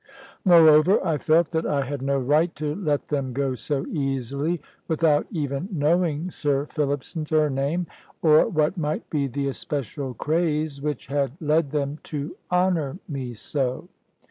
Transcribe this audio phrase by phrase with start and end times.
[0.43, 5.27] Moreover, I felt that I had no right to let them go so easily, without
[5.29, 7.85] even knowing Sir Philip's surname,
[8.23, 13.89] or what might be the especial craze which had led them to honour me so.